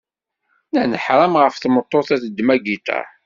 Nnan 0.69 0.99
ḥṛam 1.03 1.33
ɣef 1.41 1.55
tmeṭṭut 1.57 2.09
ad 2.15 2.19
teddem 2.21 2.49
agiṭar. 2.55 3.05